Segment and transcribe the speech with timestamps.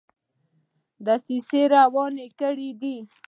[1.05, 2.95] دسیسه روانه کړي ده.